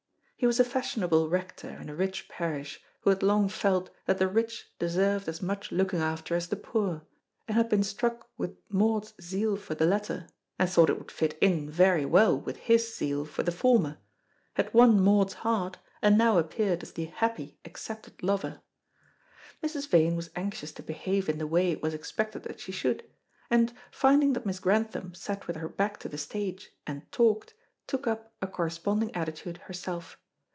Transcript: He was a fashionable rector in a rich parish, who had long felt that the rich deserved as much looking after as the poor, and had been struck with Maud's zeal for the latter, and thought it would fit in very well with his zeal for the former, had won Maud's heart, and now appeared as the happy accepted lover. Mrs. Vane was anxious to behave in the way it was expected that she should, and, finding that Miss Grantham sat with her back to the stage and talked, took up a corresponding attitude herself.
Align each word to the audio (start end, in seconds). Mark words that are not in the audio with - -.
He 0.43 0.47
was 0.47 0.59
a 0.59 0.63
fashionable 0.65 1.29
rector 1.29 1.69
in 1.69 1.87
a 1.87 1.93
rich 1.95 2.27
parish, 2.27 2.81
who 3.01 3.11
had 3.11 3.21
long 3.21 3.47
felt 3.47 3.91
that 4.07 4.17
the 4.17 4.27
rich 4.27 4.71
deserved 4.79 5.27
as 5.27 5.39
much 5.39 5.71
looking 5.71 5.99
after 5.99 6.33
as 6.33 6.47
the 6.47 6.55
poor, 6.55 7.05
and 7.47 7.55
had 7.55 7.69
been 7.69 7.83
struck 7.83 8.27
with 8.39 8.57
Maud's 8.67 9.13
zeal 9.21 9.55
for 9.55 9.75
the 9.75 9.85
latter, 9.85 10.25
and 10.57 10.67
thought 10.67 10.89
it 10.89 10.97
would 10.97 11.11
fit 11.11 11.37
in 11.41 11.69
very 11.69 12.05
well 12.05 12.35
with 12.35 12.57
his 12.57 12.91
zeal 12.97 13.23
for 13.23 13.43
the 13.43 13.51
former, 13.51 13.99
had 14.55 14.73
won 14.73 14.99
Maud's 14.99 15.35
heart, 15.45 15.77
and 16.01 16.17
now 16.17 16.39
appeared 16.39 16.81
as 16.81 16.93
the 16.93 17.05
happy 17.05 17.59
accepted 17.63 18.23
lover. 18.23 18.61
Mrs. 19.61 19.87
Vane 19.89 20.15
was 20.15 20.31
anxious 20.35 20.71
to 20.71 20.81
behave 20.81 21.29
in 21.29 21.37
the 21.37 21.45
way 21.45 21.69
it 21.69 21.83
was 21.83 21.93
expected 21.93 22.41
that 22.45 22.59
she 22.59 22.71
should, 22.71 23.07
and, 23.51 23.73
finding 23.91 24.33
that 24.33 24.47
Miss 24.47 24.59
Grantham 24.59 25.13
sat 25.13 25.45
with 25.45 25.57
her 25.57 25.69
back 25.69 25.99
to 25.99 26.09
the 26.09 26.17
stage 26.17 26.71
and 26.87 27.03
talked, 27.11 27.53
took 27.85 28.07
up 28.07 28.33
a 28.41 28.47
corresponding 28.47 29.13
attitude 29.15 29.57
herself. 29.57 30.17